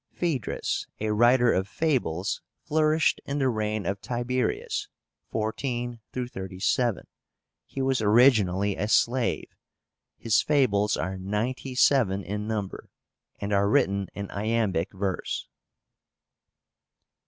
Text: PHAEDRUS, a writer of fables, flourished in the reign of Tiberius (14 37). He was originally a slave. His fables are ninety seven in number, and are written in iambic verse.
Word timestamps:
PHAEDRUS, 0.15 0.87
a 0.99 1.13
writer 1.13 1.53
of 1.53 1.67
fables, 1.67 2.41
flourished 2.63 3.21
in 3.23 3.37
the 3.37 3.49
reign 3.49 3.85
of 3.85 4.01
Tiberius 4.01 4.87
(14 5.29 5.99
37). 6.11 7.05
He 7.67 7.83
was 7.83 8.01
originally 8.01 8.75
a 8.77 8.87
slave. 8.87 9.45
His 10.17 10.41
fables 10.41 10.97
are 10.97 11.19
ninety 11.19 11.75
seven 11.75 12.23
in 12.23 12.47
number, 12.47 12.89
and 13.39 13.53
are 13.53 13.69
written 13.69 14.07
in 14.15 14.31
iambic 14.31 14.91
verse. 14.91 15.47